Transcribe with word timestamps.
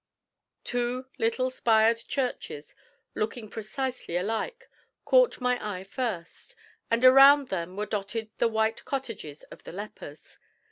Two 0.63 1.05
little 1.19 1.51
spired 1.51 1.97
churches, 2.07 2.75
looking 3.13 3.51
precisely 3.51 4.15
alike, 4.17 4.67
caught 5.05 5.39
my 5.39 5.59
eye 5.63 5.83
first, 5.83 6.55
and 6.89 7.05
around 7.05 7.49
them 7.49 7.77
were 7.77 7.85
dotted 7.85 8.31
the 8.39 8.47
white 8.47 8.83
cottages 8.83 9.43
of 9.51 9.63
the 9.63 9.71
lepers. 9.71 10.39